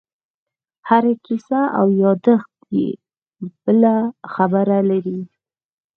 هره 0.87 1.13
کیسه 1.25 1.61
او 1.79 1.87
یادښت 2.03 2.53
یې 2.75 2.89
بله 3.63 3.93
خبره 4.33 4.77
لري. 4.89 5.19